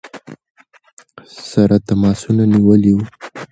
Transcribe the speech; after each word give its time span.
سره 1.49 1.75
تماسونه 1.87 2.43
نیولي 2.51 2.91
ؤ. 2.97 3.01